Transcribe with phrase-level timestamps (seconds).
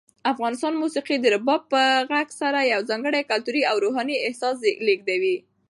[0.31, 5.37] افغاني موسیقي د رباب په غږ سره یو ځانګړی کلتوري او روحاني احساس لېږدوي.